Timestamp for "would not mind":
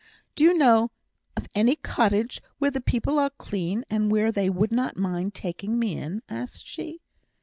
4.49-5.35